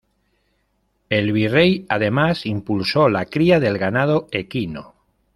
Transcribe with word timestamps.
El 1.09 1.31
Virrey 1.31 1.85
además 1.87 2.47
impulsó 2.47 3.07
la 3.07 3.27
cría 3.27 3.59
del 3.59 3.77
ganado 3.77 4.27
equino. 4.31 4.95